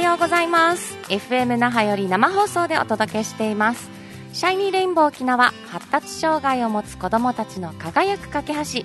[0.00, 0.96] ようございます。
[1.08, 3.90] FM 那覇より生放送でお届けしています。
[4.32, 8.84] シャイニーレインボー沖縄発達障害を持つ子どもたちの輝く架け橋。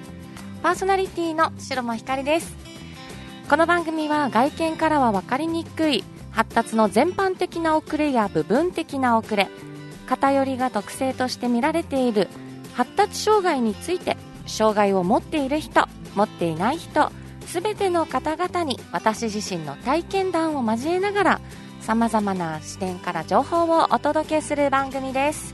[0.62, 2.54] パーソナリティの白間ひかりです。
[3.50, 6.04] この番組は外見からは分かりにくい。
[6.32, 9.48] 発達の全般的な遅れや部分的な遅れ。
[10.08, 12.28] 偏りが特性として見られている。
[12.74, 17.10] 発達障害について障害を持っている人持っていない人。
[17.52, 21.42] 全ての方々に私自身の体験談を交えながら
[21.82, 25.54] さまざまな視点から情報をお届けする番組です。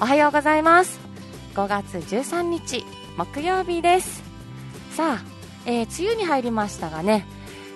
[0.00, 0.98] おはようございます。
[1.54, 2.84] 5月13日
[3.16, 4.24] 木曜日です。
[4.90, 5.24] さあ、
[5.66, 7.24] えー、梅雨に入りましたがね、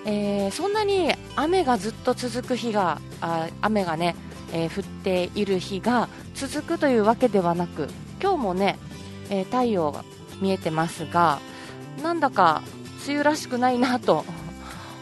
[0.04, 4.16] えー、そんなに雨がずっと続く日があ雨がね、
[4.52, 7.88] えー、降っている日が続くというわけではなく
[8.20, 8.78] 今日もね、
[9.30, 10.04] え太陽が
[10.40, 11.38] 見えてますが
[12.02, 12.62] なんだか
[13.08, 14.26] 梅雨らしくないなと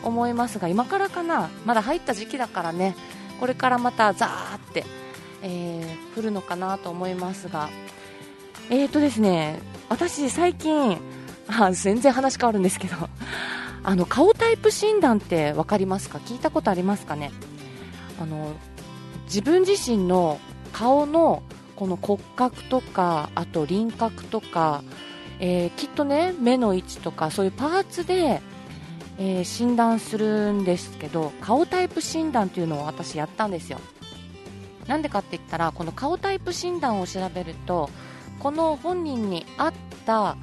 [0.04, 1.50] 思いますが今からかな？
[1.64, 2.94] まだ入った時期だからね。
[3.40, 4.84] これからまたザーって、
[5.42, 7.68] えー、降るのかなと思いますが。
[8.70, 10.98] えーとですね私最近
[11.48, 12.96] あ全然話変わるんですけど
[13.82, 16.18] あの顔タイプ診断って分かりますか？
[16.18, 17.32] 聞いたことありますかね？
[18.20, 18.54] あの
[19.24, 20.38] 自分自身の
[20.72, 21.42] 顔の
[21.74, 24.82] この骨格とかあと輪郭とか
[25.40, 28.40] えー、きっとね目の位置とかそういうパーツで、
[29.18, 33.78] えー、診断するんですけど顔タイプ診断というのを私やったんですよ。
[34.86, 37.90] なんでかって言ったらこの顔タイプ診断を調べると
[38.38, 39.72] この本人に合っ
[40.06, 40.36] た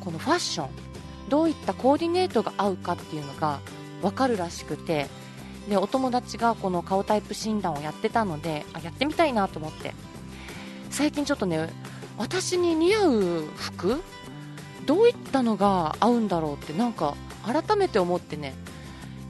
[0.00, 0.68] このファッション
[1.28, 3.60] どういったコーディネートが合うかっていうのが
[4.00, 5.06] 分かるらしくて
[5.68, 9.94] でお友達がこの顔タイプ診断をやってたのであやってみたいなと思って。
[10.94, 11.68] 最近ちょっとね
[12.16, 14.00] 私に似合う服
[14.86, 17.14] どういったのが合うんだろうってなんか
[17.44, 18.54] 改めて思ってね、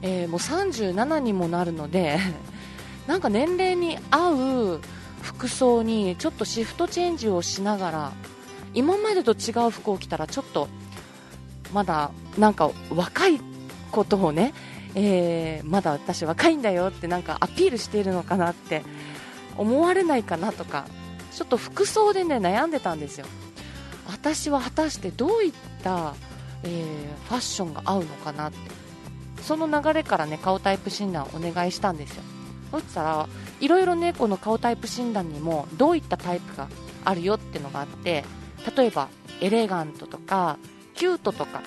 [0.01, 2.19] えー、もう37にもなるので
[3.07, 4.81] なんか年齢に合う
[5.21, 8.11] 服装にちょっとシフトチェンジをしながら
[8.73, 10.67] 今までと違う服を着たらちょっと
[11.73, 13.39] まだなんか若い
[13.91, 14.53] ことをね、
[14.93, 18.83] えー、まだ私若いんだよってなんかアピールしているのかなって
[19.57, 20.85] 思われないかなとか
[21.33, 23.25] ちょっと服装でね悩んでたんですよ。
[24.25, 25.53] 私は果たしてどういっ
[25.83, 26.15] た、
[26.63, 28.57] えー、ファッションが合うのかなって。
[29.43, 32.23] その流れからね顔タイプ診断をお願いしたんですよ。
[32.71, 33.29] そしたら
[33.61, 36.67] いろいろねこの顔タイプ診断にもどういったタイプが
[37.03, 38.23] あるよっていうのがあって
[38.75, 39.09] 例えば
[39.41, 40.57] エレガントとか
[40.95, 41.61] キュートとか、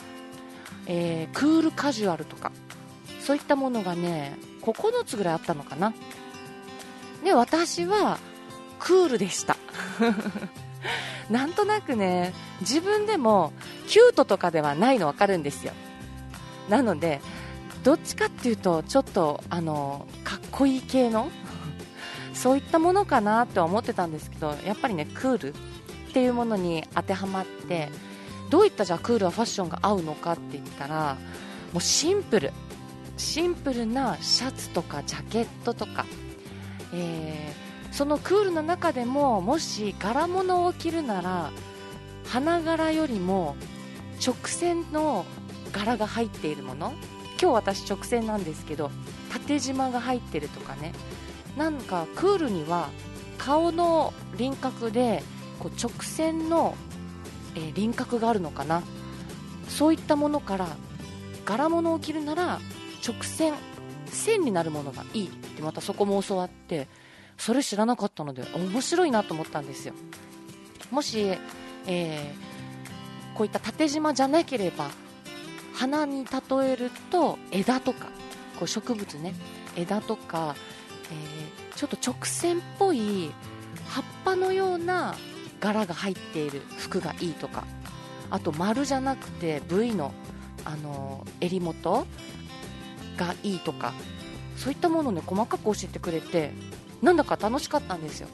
[0.87, 2.51] えー、クールカジュアルとか
[3.21, 5.95] そういったものがね9つぐらいあったのかな。
[7.23, 8.19] で私は
[8.81, 9.57] クールでした。
[11.31, 13.53] なんとなくね自分でも
[13.87, 15.73] キュートとかではないの分かるんですよ。
[16.69, 17.21] なので
[17.83, 21.31] どっちかっていうとちょっとあのかっこいい系の
[22.35, 25.57] そういったものかなとは思ってたんですけどやっぱりねクールっ
[26.13, 27.89] ていうものに当てはまって
[28.51, 31.17] どういったじゃあクールはファッションが合うのかって言ったら
[31.73, 32.53] もうシンプル。
[33.17, 36.07] シンプルなシャツとかジャケットとか、
[36.95, 41.51] えーそのクールの中でももし柄物を着るなら
[42.27, 43.57] 花柄よりも
[44.25, 45.25] 直線の
[45.73, 46.93] 柄が入っているもの。
[47.41, 48.91] 今日私直線なんですけど
[49.33, 50.93] 縦縞が入ってるとかね。
[51.57, 52.89] なんかクールには
[53.37, 55.23] 顔の輪郭で
[55.59, 56.77] こう直線の、
[57.55, 58.83] え、輪郭があるのかな。
[59.69, 60.69] そういったものから
[61.45, 62.59] 柄物を着るなら
[63.07, 63.55] 直線
[64.07, 66.89] 線になるものがいいってまたそこも教わって
[67.39, 69.95] それ知らなかったので面白いなと思ったんですよ。
[70.91, 71.39] もし、
[71.87, 74.91] えー、こういった縦縞じゃなければ
[75.75, 78.07] 花に例えると枝とか
[78.59, 79.35] こう植物ね
[79.77, 80.57] 枝とか、
[81.11, 83.31] えー、ちょっと直線っぽい
[83.87, 85.15] 葉っぱのような
[85.61, 87.65] 柄が入っている服がいいとか
[88.31, 90.13] あと丸じゃなくて V の、
[90.65, 92.07] あの、襟元
[93.17, 93.93] がいいとか
[94.57, 96.53] そういったものを、ね、細かく教えてくれて
[97.03, 98.29] なんだか楽しかったんですよ。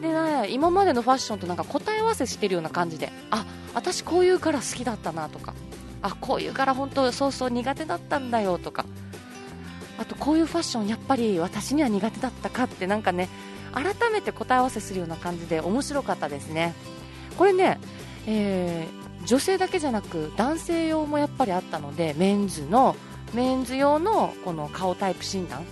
[0.00, 3.44] でね今までのファッションとなんか答え合わせしてるような感じであ
[3.74, 5.54] 私こういう柄好きだったなとか
[6.02, 8.86] あこういう柄本当そうそう苦手だったんだよとか
[9.98, 13.28] あとこういうファッションやっぱり私には苦手だったかってなんかね
[13.72, 16.74] 改めて答え合わせするような感じで面白かったですね。
[17.36, 17.78] これね、
[18.26, 22.96] えー、女性だけじゃなく男性用もやっぱりあったのでメンズの
[23.32, 25.64] メンズ用のこの顔タイプ診断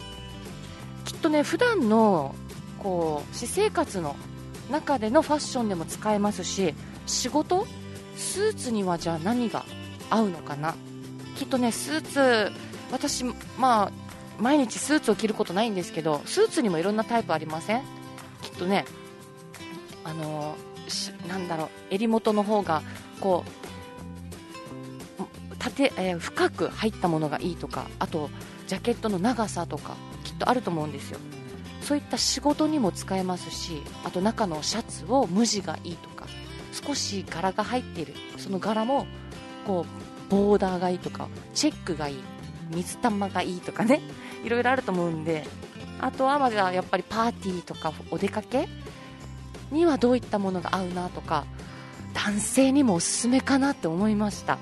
[1.09, 2.35] きっとね普段の
[2.79, 4.15] こう私生活の
[4.71, 6.75] 中でのファッションでも使えますし
[7.07, 7.67] 仕事？
[8.15, 9.65] スーツにはじゃあ何が
[10.11, 10.75] 合うのかな？
[11.35, 12.53] きっとねスーツ
[12.93, 13.25] 私
[13.57, 13.93] まあ
[14.39, 17.83] 毎日スーツを着ることないんですけどスーツにもいろんなタイプありません？
[18.43, 18.85] きっとね
[20.05, 20.57] あの
[21.27, 22.83] なんだろう襟元の方が
[23.21, 23.51] こう
[25.59, 28.29] 縦、えー、深く入ったものがいいとかあと
[28.67, 29.97] ジャケットの長さとか。
[30.39, 31.19] とあると思うんですよ。
[31.83, 36.27] そういった仕事にも使えますしあと中のシャツを無地がいいとか
[36.73, 39.07] 少し柄が入っているその柄も
[39.67, 39.87] こ
[40.29, 42.19] うボーダーがいいとかチェックがいい
[42.71, 44.03] 水玉がいいとかね
[44.45, 45.47] いろいろあると思うんで
[46.01, 48.69] あとはまだやっぱりパーティーとかお出かけ
[49.71, 51.47] にはどういったものが合うなとか
[52.15, 54.59] 男性にもおすすめかなって思いました。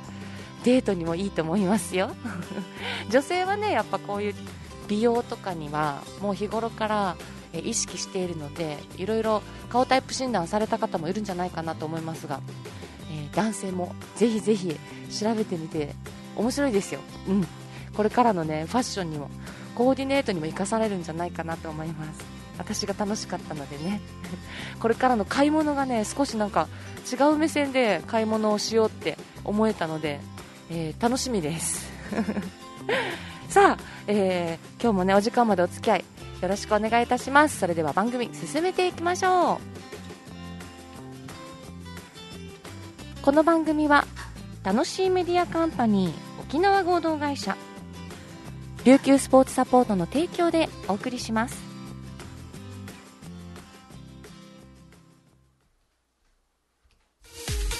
[0.65, 2.11] デートにもいいと思いますよ。
[3.09, 4.35] 女性はねやっぱこういう
[4.89, 7.17] 美容とかにはもう日頃から
[7.53, 12.41] 意識しているのでいろいろ顔タイプ診断された方もいるんじゃないかなと思いますが、
[13.11, 14.77] えー、男性もぜひぜひ
[15.11, 15.95] 調べてみて
[16.37, 17.47] 面白いですよ、うん、
[17.95, 19.31] これからのねファッションにも
[19.75, 22.25] コーディネートにも生かされるんじゃないかなと思います。
[22.59, 24.01] 私が楽しかったのでね。
[24.81, 26.69] これからの買い物がね少しなんか
[27.13, 30.21] 違う目線で買い物をしようって思えたので、
[30.71, 31.91] えー、楽しみです。
[33.49, 36.05] さあ、えー、今日もねお時間までお付き合い
[36.43, 37.59] よろしくお願いいたします。
[37.59, 39.59] それでは番組進めていきましょう。
[43.23, 44.07] この番組は
[44.63, 47.57] 楽しいメディアカンパニー沖縄合同会社
[48.85, 51.67] 琉球スポーツサポートの提供でお送りします。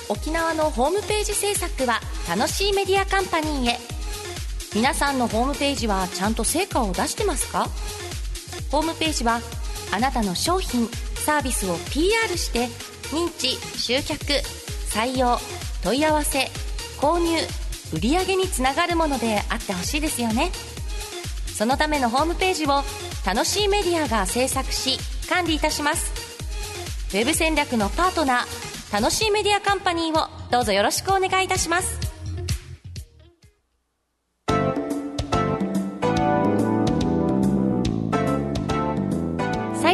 [0.09, 3.96] 沖縄のホームページ制作は楽しいメディアカンパニーへ。
[4.77, 7.67] 皆さんのホームページはちゃんと成果を出してますか？
[8.71, 9.41] ホームページは
[9.91, 12.67] あなたの商品サービスを PR して
[13.09, 14.23] 認知集客
[14.91, 15.39] 採用
[15.83, 16.51] 問い合わせ
[17.01, 17.39] 購入
[17.95, 20.51] 売上につながるものであってほしいですよね。
[21.47, 22.83] そのためのホームページを
[23.25, 24.99] 楽しいメディアが制作し
[25.31, 26.13] 管理いたします。
[27.15, 32.06] ウェブ戦略のパートナー楽しいメディアカンパニーをどうぞよろしくお願いいたします。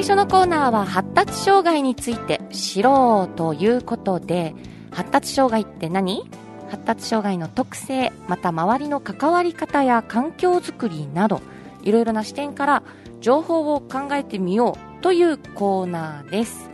[0.02, 4.52] 最初のコーナーは発達障害について知ろうということで
[4.90, 6.28] 発達障害って何？
[6.68, 11.40] 発達障害の特性また周りの関わり方や環境づくりなど
[11.84, 12.82] いろいろな視点から
[13.20, 16.68] 情報を考えてみようというコーナーです、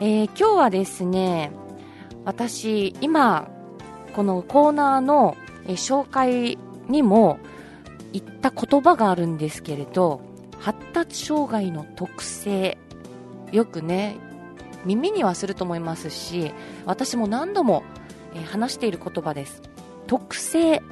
[0.00, 1.52] えー、今日はですね
[2.24, 3.48] 私今
[4.12, 5.36] このコーナーの、
[5.68, 6.58] 紹介
[6.88, 7.38] にも
[8.12, 10.33] 言った言葉があるんですけれど
[10.64, 12.78] 発達障害の特性。
[13.52, 14.16] よくね
[14.86, 16.52] 耳にはすると思いますし
[16.86, 17.84] 私も何度も、
[18.34, 19.60] え、話している言葉です。
[20.06, 20.82] 特性。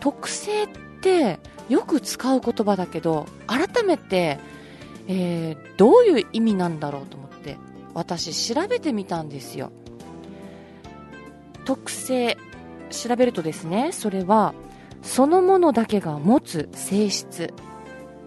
[0.00, 0.68] 特性っ
[1.00, 1.38] て
[1.70, 4.38] よく使う言葉だけど改めて、
[5.06, 7.56] えー、どういう意味なんだろうと思って
[7.94, 9.72] 私調べてみたんですよ。
[11.64, 12.36] 特性。
[12.90, 14.54] 調べるとですねそれは
[15.02, 17.54] そのものだけが持つ性質。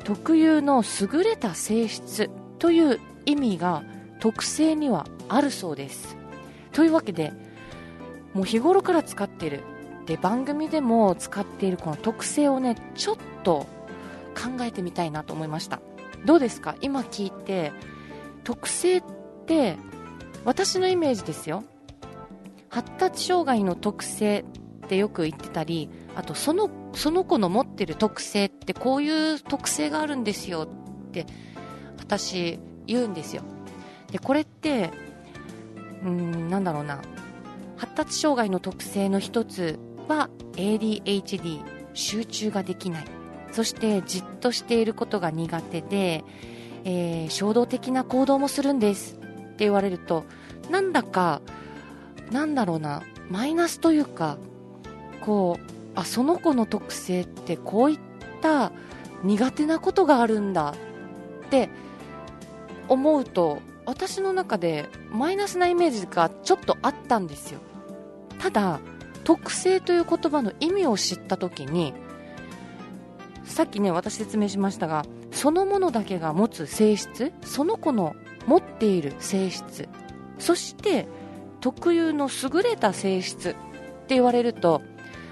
[0.04, 3.84] 特有の優れた性質という意味が
[4.20, 6.18] 特性にはあるそうです。
[6.72, 7.34] というわけで
[8.34, 9.62] もう日頃から使っている
[10.06, 13.68] で番組でも使っているこの特性をねちょっと
[14.36, 15.82] 考えてみたいなと思いました。
[16.26, 16.76] どうですか？
[16.82, 17.72] 今聞いて
[18.44, 19.04] 特性っ
[19.46, 19.78] て
[20.46, 21.64] 私のイメージですよ。
[22.70, 24.46] 発達障害の特性
[24.86, 30.68] ってよく言ってたりあとそのその子の持ってる特性ってこういう特性があるんですよ
[31.08, 31.26] って
[32.00, 33.44] 私言うんですよ。
[34.12, 34.92] でこれって
[36.04, 37.02] うーんなんだろうな。
[37.78, 41.62] 発達障害の特性の一つは ADHD
[41.94, 43.06] 集中ができない。
[43.52, 46.24] そしてじっとしていることが苦手で、
[46.84, 49.16] えー、衝動的な行動もするんです。
[49.16, 49.20] っ
[49.56, 50.26] て言われると
[50.70, 51.42] なんだか
[52.32, 53.04] なんだろうな。
[53.30, 54.38] マイナスというか
[55.22, 58.00] こうあその子の特性ってこういっ
[58.42, 58.72] た
[59.24, 60.74] 苦手なことがあるんだ
[61.46, 61.70] って
[62.88, 67.60] 思うと私の中でマイナスなイメージがちょっとあったんですよ。
[68.40, 68.80] ただ
[69.24, 71.94] 特性という言葉の意味を知った時に
[73.44, 78.16] さっきね私説明しましたがそのものだけが持つ性質その子の
[78.48, 79.88] 持っている性質
[80.40, 81.08] そして
[81.60, 83.54] 特有の優れた性質っ
[84.08, 84.82] て言われると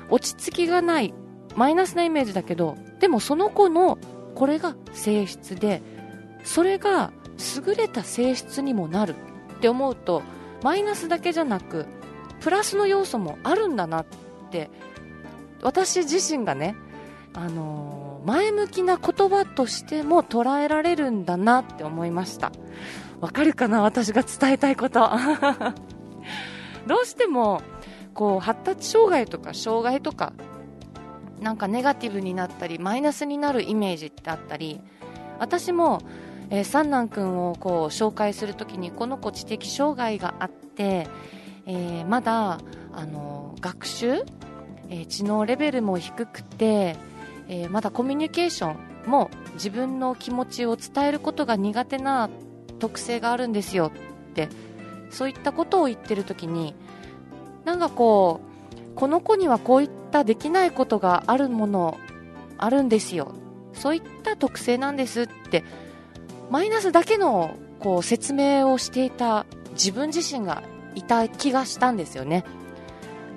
[0.10, 1.14] 落ち着きがない
[1.56, 3.98] マイナスなイメージだけどでもその子の
[4.36, 5.82] これが性質で
[6.44, 7.12] それが
[7.66, 9.16] 優れた性質にもなる
[9.58, 10.22] って思うと
[10.64, 11.86] マイナスだけじゃなく
[12.40, 14.06] プラスの要素もあるんだなっ
[14.52, 14.70] て
[15.62, 16.76] 私自身がね、
[17.34, 22.52] あのー、前向きな言葉としても捉えられるんだなって思いました。
[23.20, 25.10] わかるかな私が伝えたいこと。
[26.88, 27.62] どうしても
[28.14, 30.34] こう発達障害とか障害とか
[31.42, 34.82] なんかネガティブになったりマイナスになるイメージってあったり
[35.40, 36.02] 私も、
[36.50, 41.08] えー、三男君をこう紹介するときにこの子知的障害があって、
[41.66, 42.60] えー、まだ
[42.92, 44.24] あの学習、
[44.90, 46.98] えー、知能レベルも低くて、
[47.48, 52.30] えー、まだコミュニケーションも自分の気持ちを伝えることが苦手な
[52.80, 53.92] 特性があるんですよ
[54.30, 54.50] って
[55.10, 56.76] そういったことを言ってるときに
[57.66, 61.98] なんかこうこの子にはこういったできないことがあるもの
[62.58, 63.34] あるんですよ。
[63.74, 65.64] そういった特性なんですって
[66.50, 70.64] マイナスだけのこう説明をしていた自分自身が
[70.96, 72.44] いた気がしたんですよね。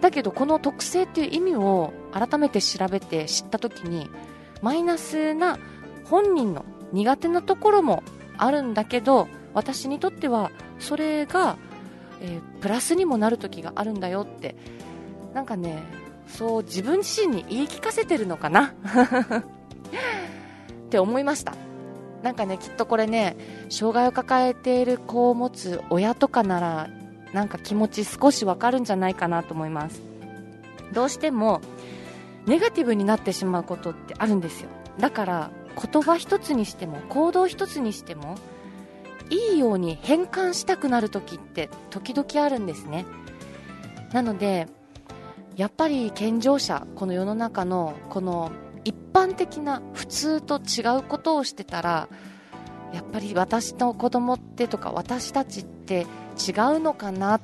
[0.01, 4.11] だけどこの特性っていう意味を改めて調べて知った時に
[4.61, 5.59] マイナスな
[6.05, 8.03] 本人の苦手なところも
[8.37, 11.57] あるんだけど私にとってはそれが、
[12.23, 14.55] えー、プラスにもなる時があるんだよって。
[15.35, 15.83] なんかね
[16.29, 18.73] そう自分自身に言い聞かせてるのかな？
[18.73, 18.75] っ
[20.91, 21.55] て思いました。
[22.23, 23.37] なんかねきっとこれね
[23.69, 26.89] 障害を抱えている子を持つ親とかなら
[27.33, 30.01] なんか気持ち少しわかるんじゃないかなと思います。
[30.93, 31.61] どうしても
[32.47, 34.69] ネガティブになってしまうことってあるんですよ。
[34.99, 35.51] だから
[35.93, 38.37] 言葉一つにしても行動一つにしても
[39.33, 43.07] いいように変換したくなる時って時々あるんですね。
[44.13, 44.69] なので
[45.57, 48.53] やっぱり健常者この世の中のこの
[48.85, 52.09] 一般的な普通と違うことをしてたら
[52.93, 56.07] やっぱり私の子供ってとか私たちって違う
[56.81, 57.41] のかなっ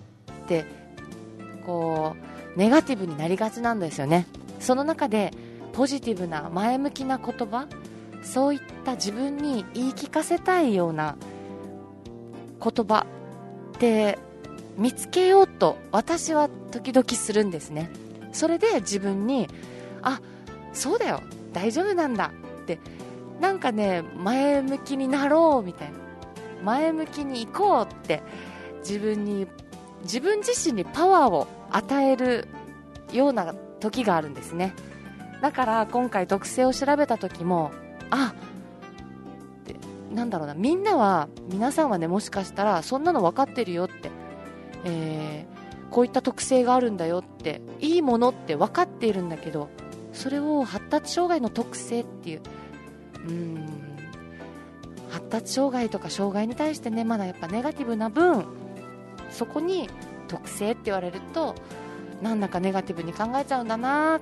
[0.47, 0.67] て
[1.65, 2.17] こ
[2.55, 4.27] うネガティブになりがちなんですよね。
[4.61, 5.33] その中で
[5.73, 7.67] ポジティブな前向きな言葉
[8.23, 11.17] そういった自分に言い聞かせたいような
[12.63, 13.07] 言葉
[13.77, 14.19] って
[14.77, 17.91] 見つけようと私は時々するんですね。
[18.33, 19.49] それで自分に
[20.03, 20.21] あ
[20.73, 21.23] そうだよ。
[21.53, 22.79] 大丈夫なんだって
[23.41, 25.99] なんかね前向きになろうみたいな。
[26.63, 28.23] 前向きに行こうって
[28.81, 29.47] 自分に
[30.03, 32.49] 自分自身にパワーを与える
[33.13, 34.75] ような時があるんですね。
[35.41, 37.71] だから今回特性を調べた時も
[38.11, 38.48] あっ
[40.13, 44.11] なんだろうなみんなは皆さんはねもしかしたらそんなの分かってるよって、
[44.85, 49.69] えー、こういった特性があるんだよっていいものって分かっているんだけど
[50.13, 52.41] それを発達障害の特性っていう
[53.27, 53.67] うん
[55.11, 58.47] 発達障害とか障害に対してねまだやっぱネガティブな分
[59.31, 59.89] そこに
[60.29, 61.55] 特性って言われると
[62.23, 64.21] なんだかネガティブに考えちゃうんだなっ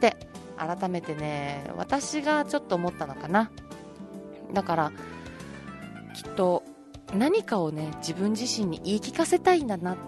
[0.00, 0.16] て
[0.56, 3.50] 改めてね私がちょっと思ったのかな。
[4.52, 4.92] だから
[6.16, 6.62] きっと
[7.14, 10.02] 何かをね自分自身に言い聞かせたいんだなって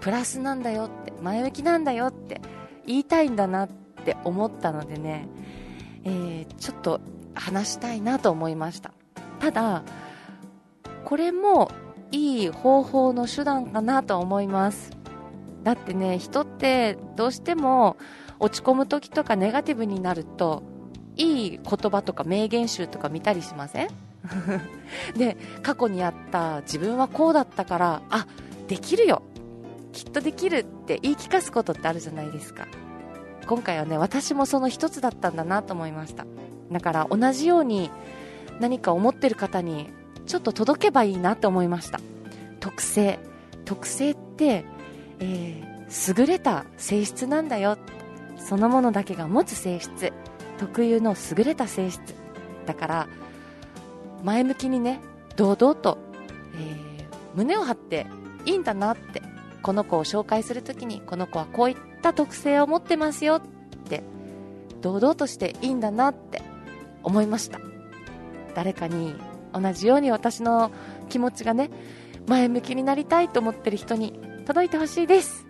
[0.00, 2.40] プラスなんだよって前向きなんだよって
[2.84, 3.68] 言いたいんだなっ
[4.04, 5.28] て思ったのでね、
[6.02, 7.00] えー、ちょっと
[7.34, 8.92] 話したいなと思いました。
[9.38, 9.84] ただ
[11.04, 11.70] これも
[12.10, 14.90] いい方法の手段かなと思います。
[15.62, 17.96] だってね人ってどうしても
[18.40, 20.64] 落ち込む時とかネガティブになると
[21.14, 23.88] いい言葉とか名言集とか見たりしません？
[25.16, 28.26] で過去にあった自分はこうだったからあ
[28.68, 29.22] できるよ。
[29.92, 32.66] きっとできるって言い聞かすことってあるじゃないですか。
[33.46, 36.24] 今回はね私もその一つだったんだなと思いました。
[36.70, 37.90] だから同じように
[38.60, 39.90] 何か思ってる方に
[40.26, 42.00] ちょっと届けばいいなと思いました。
[42.60, 43.18] 特性。
[43.64, 44.64] 特性って、
[45.20, 47.76] えー、優れた性質なんだよ。
[48.38, 50.12] そのものだけが持つ性質。
[50.58, 52.14] 特有の優れた性質。
[52.66, 53.08] だから
[54.22, 55.00] 前向きにね
[55.36, 55.98] 堂々と、
[56.54, 58.06] えー、胸を張って
[58.44, 59.22] いいんだなって
[59.62, 63.40] この子を紹介するときにこの子はこういった特性を持ってますよっ
[63.88, 64.02] て
[64.80, 66.42] 堂々としていいんだなって
[67.02, 67.60] 思いました。
[68.54, 69.14] 誰かに
[69.52, 70.70] 同じように私の
[71.08, 71.70] 気持ちがね
[72.26, 75.46] 前向きになりたいと思ってる人に届いてほしいです。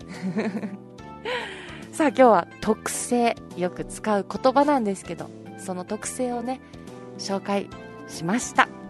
[1.93, 3.37] さあ今日は特性。
[3.57, 6.61] よく使う言葉なんですけどその特性をね
[7.19, 7.69] 紹介
[8.09, 8.82] しました。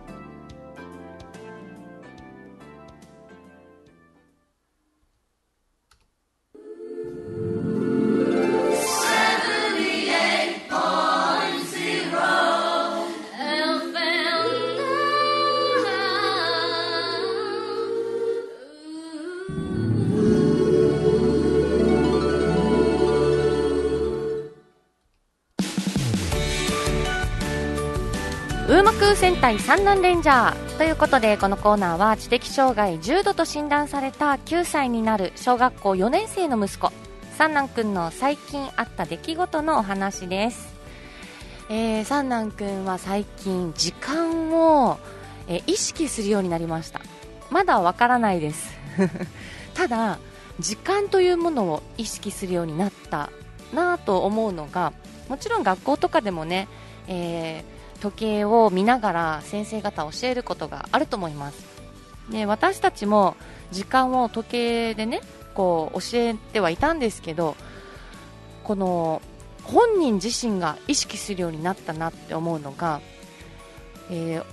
[29.22, 30.78] 戦隊三男レンジャー。
[30.78, 36.92] ということでこのコーナーは知的障害重度と診断された9歳になる小学校4年生の息子
[37.38, 40.74] 三男くんの最近あった出来事のお話です、
[41.70, 44.98] えー、三男くんは最近時間を、
[45.46, 47.00] えー、意識するようになりました。
[47.48, 48.74] まだわからないです。
[49.74, 50.18] ただ
[50.58, 53.30] 時間というものを意識するようになった
[53.72, 54.92] なと思うのが
[55.28, 56.66] もちろん学校とかでもね、
[57.06, 57.71] えー、
[58.02, 61.64] 時計を見ながら先生方教えることがあると思います。
[62.28, 63.36] で私たちも
[63.70, 65.20] 時間を時計でね
[65.54, 67.54] こう教えてはいたんですけど
[68.64, 69.22] この
[69.62, 73.00] 本人自身が意識するようになったなって思うのが、
[74.10, 74.44] えー、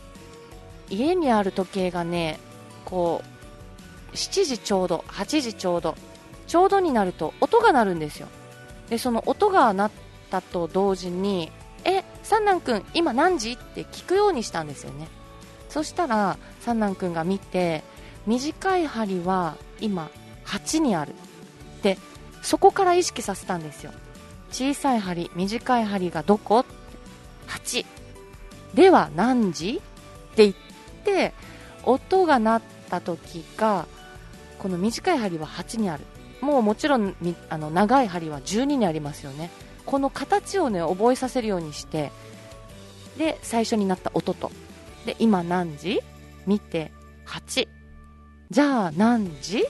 [0.90, 2.40] 家にある時計がね
[2.86, 3.24] こ
[4.12, 5.96] う7時ちょうど8時ちょうど
[6.46, 8.28] ちょうどになると音が鳴るんですよ。
[8.90, 9.92] でその音が鳴っ
[10.30, 11.52] たと同時に
[12.30, 13.54] 三男君今何時？
[13.54, 15.08] って聞くようにしたんですよね。
[15.68, 17.84] そしたら三男君が見て
[18.28, 20.12] 短い針は今
[20.46, 21.16] 8にある。
[21.82, 21.98] で
[22.44, 23.92] そこから意識させたんですよ。
[24.52, 26.66] 小さい針短い針がどこ
[27.48, 27.84] ？8
[28.76, 29.82] では何時？
[30.34, 30.54] って言っ
[31.04, 31.34] て
[31.84, 33.88] 音が鳴った時が
[34.60, 36.04] この短い針は8にある。
[36.42, 37.16] もうもちろん
[37.50, 39.50] あの長い針は12にありますよね。
[39.86, 42.12] この形をね覚えさせるようにして
[43.18, 44.52] で最初になった音と。
[45.06, 46.02] で今何時？
[46.46, 46.92] 見て
[47.26, 47.68] 8
[48.50, 49.66] じゃあ何時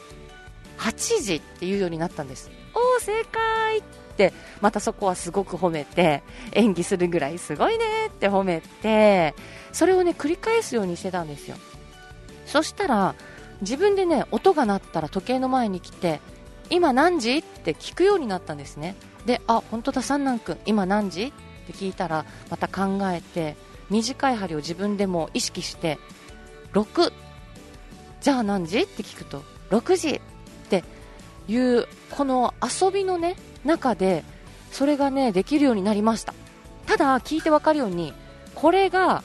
[0.78, 2.50] ？8時っていうようになったんです。
[2.74, 4.34] おお正解って。
[4.60, 9.34] またそこはすごく褒めて演技するぐらいすごいねって褒めて
[9.72, 11.56] それをね繰り返すようにしてたんですよ。
[12.46, 13.16] そしたら
[13.62, 16.20] 自分でね音が鳴ったら時計の前に来て
[16.70, 17.38] 今何時？
[17.38, 18.95] って聞くようになったんですね。
[19.25, 21.25] であ本当だ三男君今何時？
[21.25, 21.32] っ
[21.67, 23.55] て聞いたらまた考えて
[23.89, 25.99] 短い針を自分でも意識して
[26.73, 27.12] 6
[28.21, 28.82] じゃあ何時？
[28.82, 30.15] って聞くと6時！
[30.15, 30.21] っ
[30.69, 30.84] て
[31.47, 34.23] いうこの遊びのね中で
[34.71, 36.34] それがねできるようになりました。
[36.86, 38.13] ただ聞いて分かるように
[38.55, 39.23] これが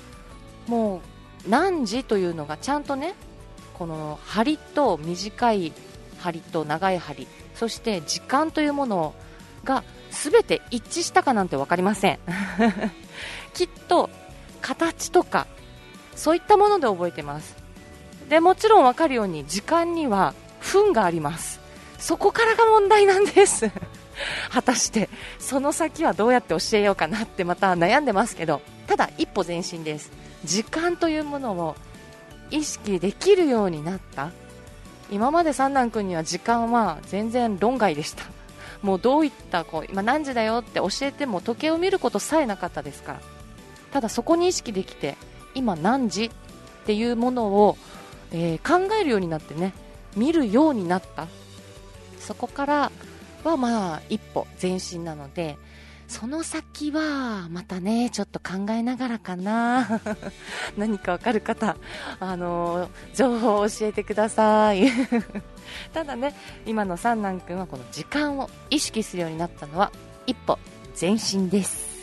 [0.66, 1.02] も
[1.46, 2.04] う何時？
[2.04, 3.14] というのがちゃんとね
[3.74, 5.72] この針と短い
[6.18, 9.14] 針と長い針そして時間というものを
[9.64, 12.18] が全て一致したかなんて分かりません。
[13.54, 14.10] きっと
[14.60, 15.46] 形とか
[16.14, 17.56] そういったもので覚えてます。
[18.28, 21.60] でもちろん分かるように時間には分があります。
[21.98, 23.70] そこからが問題なんです。
[24.50, 30.10] 果たしてその先はどうやって教えようかなってまた悩んでますけどただ一歩前進です。
[30.44, 31.76] 時間というものを
[32.50, 34.30] 意識できるようになった。
[35.10, 38.24] 今まで三男君には時間は全然論外でした。
[38.84, 43.20] もうどういったこう今何時だよって教えても時計を見ることさえなかったですから。
[43.92, 45.16] ただそこに意識できて
[45.54, 46.30] 今何時っ
[46.84, 47.78] ていうものを、
[48.30, 49.72] えー、考えるようになってね
[50.16, 51.28] 見るようになった。
[52.20, 52.92] そこから
[53.42, 55.56] はまあ一歩前進なので
[56.08, 60.00] その先はまたねちょっと考えながらかな。
[60.76, 61.76] 何かわかる方
[62.20, 64.90] あの情報を教えてください。
[65.92, 66.34] ただね
[66.66, 69.90] 今の三男君はこの時間を意識するようになったのは
[70.26, 70.58] 一歩
[71.00, 71.94] 前進です。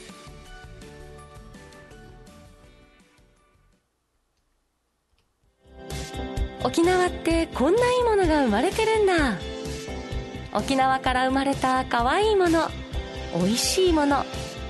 [6.64, 9.38] 沖縄ってこんないいものが生まれてるんだ。
[10.54, 12.70] 沖縄から生まれた可愛いもの。
[13.34, 14.26] 美味しいもの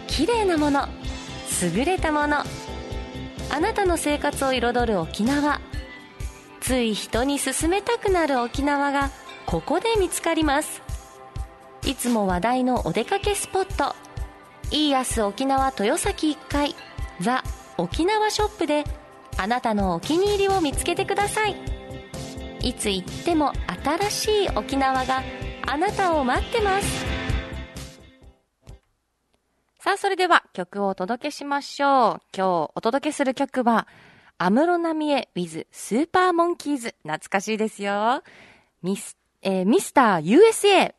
[0.08, 0.88] 綺麗なもの
[1.62, 2.44] 優れたもの。
[3.50, 5.60] あなたの生活を彩る沖縄。
[6.60, 9.10] つい人に勧めたくなる沖縄が
[9.46, 10.82] ここで見つかります。
[11.86, 13.96] いつも話題のお出かけスポット。
[14.70, 16.76] イーヤス沖縄豊崎1階
[17.20, 17.44] ザ・
[17.78, 18.86] 沖縄ショップで
[19.38, 21.56] あなたのお気に入りを見つけてください。
[22.62, 25.24] いつ行っても新しい沖縄が
[25.68, 27.11] あなたを待ってます。
[29.84, 32.22] さあ、それでは曲をお届けしましょう。
[32.38, 33.88] 今日お届けする曲は、
[34.38, 36.94] 安室奈美恵 with スーパーモンキーズ。
[37.02, 38.22] 懐かしいですよ。
[38.84, 40.94] ミス、えー、ミスター USA。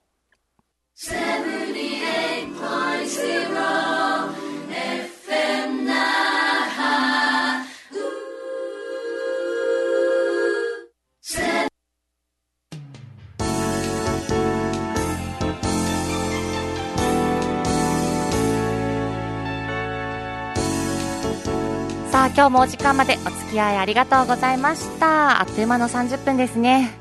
[22.23, 25.41] さあ今日もお時間までお付き合いありがとうございました。
[25.41, 26.93] あっという間の30分ですね。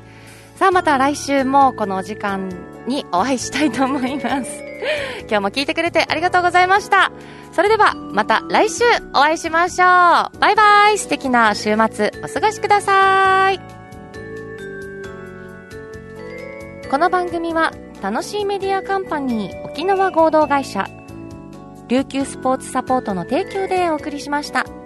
[0.56, 2.48] さあまた来週もこのお時間
[2.88, 4.50] にお会いしたいと思います。
[5.30, 7.12] 今日も聞いてくれてありがとうございました。
[7.52, 8.82] それではまた来週
[9.14, 10.38] お会いしましょう。
[10.40, 10.98] バイバイ。
[10.98, 13.60] 素敵な週末お過ごしください。
[16.90, 17.70] この番組は
[18.02, 20.88] 楽しいメディアカンパニー沖縄合同会社
[21.86, 24.81] 琉球スポーツサポートの提供でお送りしました。